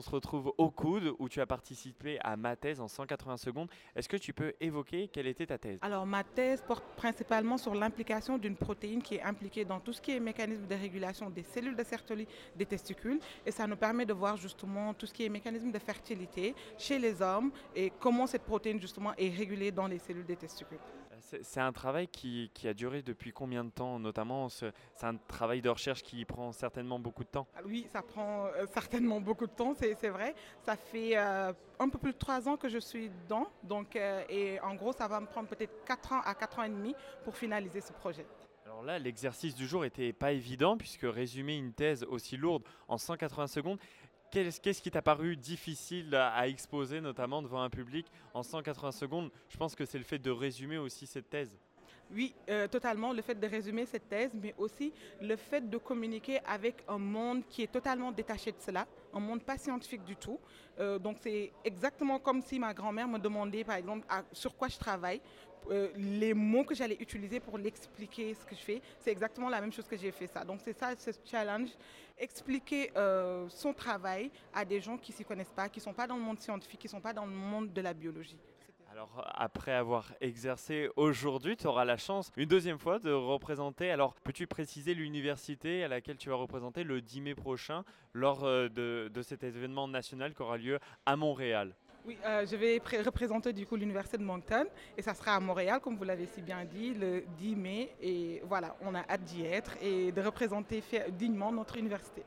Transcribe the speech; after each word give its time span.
on 0.00 0.02
se 0.02 0.08
retrouve 0.08 0.54
au 0.56 0.70
coude 0.70 1.14
où 1.18 1.28
tu 1.28 1.42
as 1.42 1.46
participé 1.46 2.18
à 2.22 2.34
ma 2.34 2.56
thèse 2.56 2.80
en 2.80 2.88
180 2.88 3.36
secondes. 3.36 3.68
Est-ce 3.94 4.08
que 4.08 4.16
tu 4.16 4.32
peux 4.32 4.54
évoquer 4.58 5.08
quelle 5.08 5.26
était 5.26 5.44
ta 5.44 5.58
thèse? 5.58 5.78
Alors 5.82 6.06
ma 6.06 6.24
thèse 6.24 6.64
porte 6.66 6.84
principalement 6.96 7.58
sur 7.58 7.74
l'implication 7.74 8.38
d'une 8.38 8.56
protéine 8.56 9.02
qui 9.02 9.16
est 9.16 9.22
impliquée 9.22 9.66
dans 9.66 9.78
tout 9.78 9.92
ce 9.92 10.00
qui 10.00 10.12
est 10.12 10.20
mécanisme 10.20 10.66
de 10.66 10.74
régulation 10.74 11.28
des 11.28 11.42
cellules 11.42 11.76
de 11.76 11.84
Sertoli 11.84 12.26
des 12.56 12.64
testicules 12.64 13.20
et 13.44 13.50
ça 13.50 13.66
nous 13.66 13.76
permet 13.76 14.06
de 14.06 14.14
voir 14.14 14.38
justement 14.38 14.94
tout 14.94 15.04
ce 15.04 15.12
qui 15.12 15.26
est 15.26 15.28
mécanisme 15.28 15.70
de 15.70 15.78
fertilité 15.78 16.54
chez 16.78 16.98
les 16.98 17.20
hommes 17.20 17.50
et 17.76 17.92
comment 18.00 18.26
cette 18.26 18.44
protéine 18.44 18.80
justement 18.80 19.12
est 19.18 19.36
régulée 19.36 19.70
dans 19.70 19.86
les 19.86 19.98
cellules 19.98 20.24
des 20.24 20.36
testicules. 20.36 20.78
C'est 21.42 21.60
un 21.60 21.72
travail 21.72 22.08
qui, 22.08 22.50
qui, 22.54 22.66
a 22.66 22.74
duré 22.74 23.02
depuis 23.02 23.32
combien 23.32 23.64
de 23.64 23.70
temps? 23.70 23.98
Notamment, 23.98 24.48
c'est 24.48 24.72
un 25.02 25.16
travail 25.16 25.60
de 25.60 25.68
recherche 25.68 26.02
qui 26.02 26.24
prend 26.24 26.52
certainement 26.52 26.98
beaucoup 26.98 27.24
de 27.24 27.28
temps. 27.28 27.46
Ah 27.54 27.60
oui, 27.64 27.86
ça 27.92 28.02
prend 28.02 28.46
euh, 28.46 28.66
certainement 28.72 29.20
beaucoup 29.20 29.46
de 29.46 29.52
temps, 29.52 29.74
c'est 29.74 29.89
vrai. 30.08 30.34
Ça 30.62 30.76
fait 30.76 31.16
euh, 31.16 31.52
un 31.78 31.88
peu 31.88 31.98
plus 31.98 32.12
de 32.12 32.18
trois 32.18 32.48
ans 32.48 32.56
que 32.56 32.68
je 32.68 32.78
suis 32.78 33.10
dedans. 33.24 33.46
Donc, 33.62 33.96
euh, 33.96 34.22
et 34.28 34.60
en 34.60 34.74
gros, 34.74 34.92
ça 34.92 35.08
va 35.08 35.20
me 35.20 35.26
prendre 35.26 35.48
peut-être 35.48 35.84
quatre 35.84 36.12
ans 36.12 36.20
à 36.24 36.34
quatre 36.34 36.58
ans 36.58 36.64
et 36.64 36.68
demi 36.68 36.94
pour 37.24 37.36
finaliser 37.36 37.80
ce 37.80 37.92
projet. 37.92 38.26
Alors 38.64 38.82
là, 38.82 38.98
l'exercice 38.98 39.54
du 39.54 39.66
jour 39.66 39.82
n'était 39.82 40.12
pas 40.12 40.32
évident 40.32 40.76
puisque 40.76 41.02
résumer 41.02 41.56
une 41.56 41.72
thèse 41.72 42.04
aussi 42.04 42.36
lourde 42.36 42.62
en 42.88 42.98
180 42.98 43.48
secondes, 43.48 43.78
Qu'est-ce 44.30 44.80
qui 44.80 44.92
t'a 44.92 45.02
paru 45.02 45.36
difficile 45.36 46.14
à, 46.14 46.46
exposer, 46.46 47.00
notamment 47.00 47.42
devant 47.42 47.62
un 47.62 47.70
public 47.70 48.06
en 48.32 48.44
180 48.44 48.92
secondes? 48.92 49.30
Je 49.48 49.56
pense 49.56 49.74
que 49.74 49.84
c'est 49.84 49.98
le 49.98 50.04
fait 50.04 50.20
de 50.20 50.30
résumer 50.30 50.78
aussi 50.78 51.06
cette 51.06 51.28
thèse. 51.28 51.58
Oui, 52.12 52.34
euh, 52.48 52.66
totalement, 52.66 53.12
le 53.12 53.22
fait 53.22 53.38
de 53.38 53.46
résumer 53.46 53.86
cette 53.86 54.08
thèse, 54.08 54.32
mais 54.34 54.52
aussi 54.58 54.92
le 55.20 55.36
fait 55.36 55.68
de 55.68 55.78
communiquer 55.78 56.40
avec 56.44 56.82
un 56.88 56.98
monde 56.98 57.42
qui 57.48 57.62
est 57.62 57.70
totalement 57.70 58.10
détaché 58.10 58.50
de 58.50 58.56
cela, 58.58 58.86
un 59.14 59.20
monde 59.20 59.42
pas 59.42 59.56
scientifique 59.56 60.04
du 60.04 60.16
tout. 60.16 60.40
Euh, 60.80 60.98
donc 60.98 61.18
c'est 61.20 61.52
exactement 61.64 62.18
comme 62.18 62.42
si 62.42 62.58
ma 62.58 62.74
grand-mère 62.74 63.06
me 63.06 63.18
demandait, 63.18 63.62
par 63.62 63.76
exemple, 63.76 64.04
sur 64.32 64.56
quoi 64.56 64.66
je 64.66 64.76
travaille, 64.76 65.20
euh, 65.70 65.90
les 65.96 66.34
mots 66.34 66.64
que 66.64 66.74
j'allais 66.74 66.96
utiliser 66.98 67.38
pour 67.38 67.58
l'expliquer 67.58 68.34
ce 68.34 68.44
que 68.44 68.56
je 68.56 68.60
fais. 68.60 68.82
C'est 68.98 69.12
exactement 69.12 69.48
la 69.48 69.60
même 69.60 69.72
chose 69.72 69.86
que 69.86 69.96
j'ai 69.96 70.10
fait 70.10 70.26
ça. 70.26 70.44
Donc 70.44 70.60
c'est 70.64 70.76
ça 70.76 70.96
ce 70.96 71.12
challenge, 71.24 71.68
expliquer 72.18 72.90
son 73.48 73.72
travail 73.72 74.32
à 74.52 74.64
des 74.64 74.80
gens 74.80 74.98
qui 74.98 75.12
s'y 75.12 75.24
connaissent 75.24 75.52
pas, 75.54 75.68
qui 75.68 75.78
sont 75.78 75.94
pas 75.94 76.08
dans 76.08 76.16
le 76.16 76.22
monde 76.22 76.40
scientifique, 76.40 76.80
qui 76.80 76.88
sont 76.88 77.00
pas 77.00 77.12
dans 77.12 77.24
le 77.24 77.32
monde 77.32 77.72
de 77.72 77.80
la 77.80 77.94
biologie. 77.94 78.38
Alors, 78.92 79.24
après 79.34 79.70
avoir 79.70 80.12
exercé 80.20 80.88
aujourd'hui, 80.96 81.56
tu 81.56 81.68
auras 81.68 81.84
la 81.84 81.96
chance 81.96 82.32
une 82.36 82.48
deuxième 82.48 82.78
fois 82.78 82.98
de 82.98 83.12
représenter. 83.12 83.88
Alors, 83.88 84.14
peux-tu 84.24 84.48
préciser 84.48 84.94
l'université 84.94 85.84
à 85.84 85.88
laquelle 85.88 86.16
tu 86.16 86.28
vas 86.28 86.34
représenter 86.34 86.82
le 86.82 87.00
10 87.00 87.20
mai 87.20 87.34
prochain 87.36 87.84
lors 88.14 88.42
euh, 88.42 88.68
de, 88.68 89.22
cet 89.22 89.44
événement 89.44 89.86
national 89.86 90.34
qui 90.34 90.42
aura 90.42 90.56
lieu 90.56 90.80
à 91.06 91.14
Montréal? 91.14 91.76
Oui, 92.04 92.18
euh, 92.24 92.44
je 92.44 92.56
vais 92.56 92.82
représenter 93.04 93.52
du 93.52 93.64
coup 93.64 93.76
l'université 93.76 94.18
de 94.18 94.24
Moncton 94.24 94.66
et 94.98 95.02
ça 95.02 95.14
sera 95.14 95.36
à 95.36 95.40
Montréal, 95.40 95.78
comme 95.80 95.96
vous 95.96 96.04
l'avez 96.04 96.26
si 96.26 96.42
bien 96.42 96.64
dit, 96.64 96.92
le 96.94 97.22
10 97.38 97.54
mai. 97.54 97.94
Et 98.02 98.42
voilà, 98.44 98.74
on 98.80 98.92
a 98.96 99.08
hâte 99.08 99.22
d'y 99.22 99.44
être 99.44 99.76
et 99.80 100.10
de 100.10 100.20
représenter 100.20 100.82
dignement 101.10 101.52
notre 101.52 101.76
université. 101.76 102.24